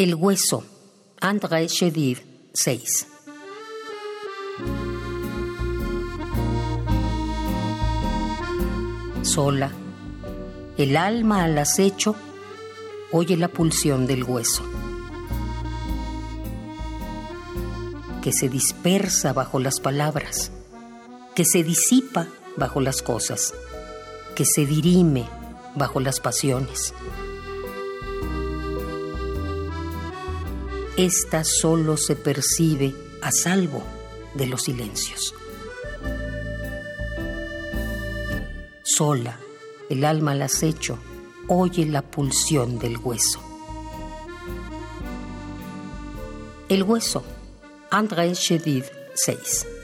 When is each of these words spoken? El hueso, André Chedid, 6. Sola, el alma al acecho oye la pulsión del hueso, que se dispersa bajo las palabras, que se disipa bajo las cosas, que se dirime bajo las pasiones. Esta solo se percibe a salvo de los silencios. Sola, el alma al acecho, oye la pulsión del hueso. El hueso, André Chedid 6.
El 0.00 0.14
hueso, 0.14 0.64
André 1.20 1.66
Chedid, 1.66 2.16
6. 2.54 3.06
Sola, 9.20 9.70
el 10.78 10.96
alma 10.96 11.44
al 11.44 11.58
acecho 11.58 12.16
oye 13.12 13.36
la 13.36 13.48
pulsión 13.48 14.06
del 14.06 14.24
hueso, 14.24 14.62
que 18.22 18.32
se 18.32 18.48
dispersa 18.48 19.34
bajo 19.34 19.60
las 19.60 19.80
palabras, 19.80 20.50
que 21.34 21.44
se 21.44 21.62
disipa 21.62 22.26
bajo 22.56 22.80
las 22.80 23.02
cosas, 23.02 23.52
que 24.34 24.46
se 24.46 24.64
dirime 24.64 25.28
bajo 25.74 26.00
las 26.00 26.20
pasiones. 26.20 26.94
Esta 31.02 31.44
solo 31.44 31.96
se 31.96 32.14
percibe 32.14 32.94
a 33.22 33.32
salvo 33.32 33.82
de 34.34 34.46
los 34.46 34.64
silencios. 34.64 35.34
Sola, 38.82 39.40
el 39.88 40.04
alma 40.04 40.32
al 40.32 40.42
acecho, 40.42 40.98
oye 41.48 41.86
la 41.86 42.02
pulsión 42.02 42.78
del 42.78 42.98
hueso. 42.98 43.40
El 46.68 46.82
hueso, 46.82 47.24
André 47.90 48.32
Chedid 48.32 48.84
6. 49.14 49.79